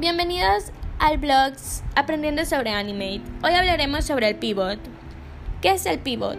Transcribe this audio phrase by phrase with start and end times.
[0.00, 1.54] Bienvenidos al blog
[1.96, 3.20] Aprendiendo sobre Animate.
[3.42, 4.78] Hoy hablaremos sobre el pivot.
[5.60, 6.38] ¿Qué es el pivot?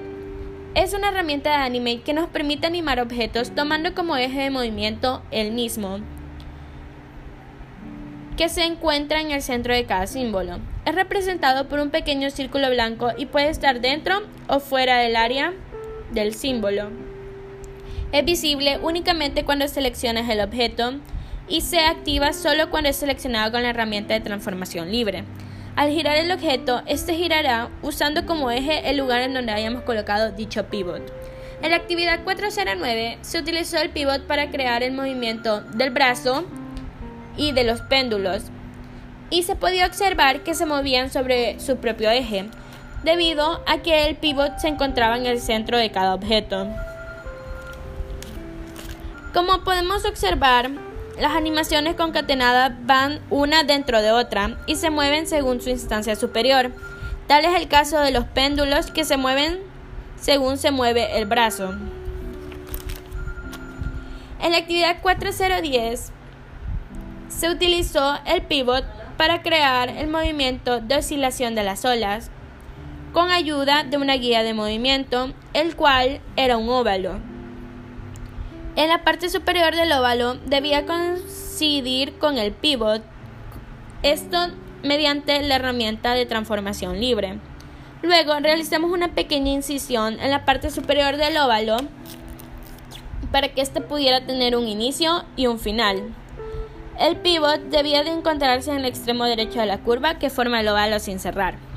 [0.75, 5.21] Es una herramienta de Animate que nos permite animar objetos tomando como eje de movimiento
[5.31, 5.99] el mismo,
[8.37, 10.59] que se encuentra en el centro de cada símbolo.
[10.85, 15.51] Es representado por un pequeño círculo blanco y puede estar dentro o fuera del área
[16.13, 16.91] del símbolo.
[18.13, 20.93] Es visible únicamente cuando seleccionas el objeto
[21.49, 25.23] y se activa solo cuando es seleccionado con la herramienta de transformación libre.
[25.75, 30.31] Al girar el objeto, este girará usando como eje el lugar en donde hayamos colocado
[30.31, 31.01] dicho pivot.
[31.61, 36.45] En la actividad 409 se utilizó el pivot para crear el movimiento del brazo
[37.35, 38.43] y de los péndulos,
[39.29, 42.45] y se podía observar que se movían sobre su propio eje,
[43.03, 46.67] debido a que el pivot se encontraba en el centro de cada objeto.
[49.33, 50.71] Como podemos observar,
[51.19, 56.71] las animaciones concatenadas van una dentro de otra y se mueven según su instancia superior.
[57.27, 59.59] Tal es el caso de los péndulos que se mueven
[60.19, 61.75] según se mueve el brazo.
[64.41, 66.11] En la actividad 4010
[67.27, 68.85] se utilizó el pivot
[69.17, 72.31] para crear el movimiento de oscilación de las olas
[73.11, 77.28] con ayuda de una guía de movimiento, el cual era un óvalo.
[78.79, 83.03] En la parte superior del óvalo debía coincidir con el pivot,
[84.03, 84.37] esto
[84.83, 87.39] mediante la herramienta de transformación libre.
[88.01, 91.75] Luego realizamos una pequeña incisión en la parte superior del óvalo
[93.33, 96.01] para que éste pudiera tener un inicio y un final.
[96.97, 100.69] El pivot debía de encontrarse en el extremo derecho de la curva que forma el
[100.69, 101.68] óvalo sin cerrar.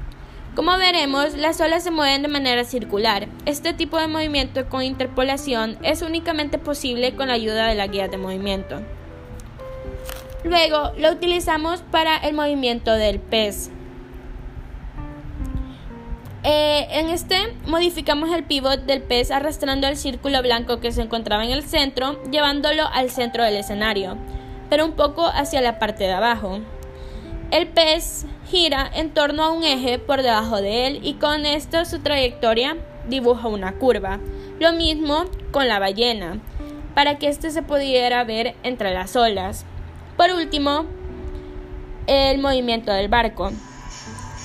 [0.55, 3.27] Como veremos, las olas se mueven de manera circular.
[3.47, 8.09] Este tipo de movimiento con interpolación es únicamente posible con la ayuda de la guía
[8.09, 8.83] de movimiento.
[10.45, 13.71] Luego lo utilizamos para el movimiento del pez.
[16.45, 21.45] Eh, en este modificamos el pivot del pez arrastrando el círculo blanco que se encontraba
[21.47, 24.19] en el centro, llevándolo al centro del escenario,
[24.69, 26.59] pero un poco hacia la parte de abajo.
[27.53, 31.85] El pez gira en torno a un eje por debajo de él y con esto
[31.85, 34.21] su trayectoria dibuja una curva.
[34.59, 36.39] Lo mismo con la ballena,
[36.95, 39.67] para que éste se pudiera ver entre las olas.
[40.17, 40.87] Por último,
[42.07, 43.53] el movimiento del barco.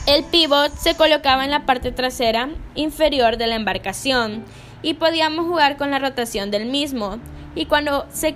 [0.05, 4.43] El pivot se colocaba en la parte trasera inferior de la embarcación
[4.81, 7.19] y podíamos jugar con la rotación del mismo.
[7.55, 8.35] Y cuando se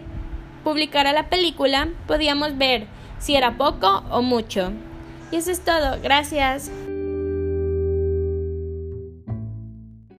[0.63, 2.87] publicara la película, podíamos ver
[3.21, 4.71] si era poco o mucho.
[5.31, 5.97] Y eso es todo.
[6.01, 6.69] Gracias.